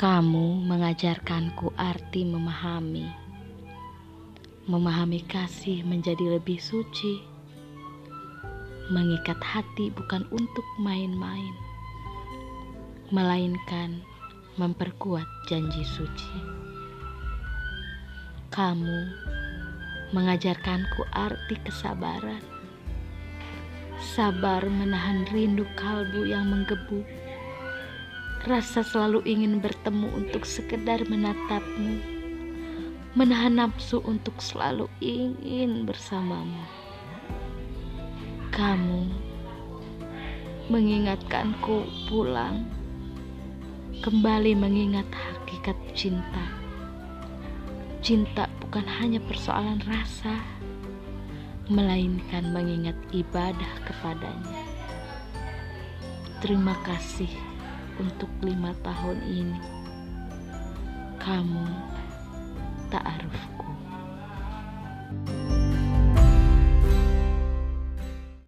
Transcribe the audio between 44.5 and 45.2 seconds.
mengingat